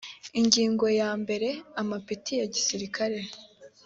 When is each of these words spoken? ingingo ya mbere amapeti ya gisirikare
ingingo 0.39 0.85
ya 0.99 1.09
mbere 1.21 1.49
amapeti 1.81 2.33
ya 2.39 2.45
gisirikare 2.53 3.19